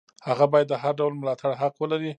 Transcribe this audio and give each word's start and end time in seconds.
هغه 0.27 0.45
باید 0.51 0.67
د 0.69 0.73
هر 0.83 0.93
ډول 0.99 1.13
ملاتړ 1.21 1.51
حق 1.61 1.75
ولري. 1.77 2.09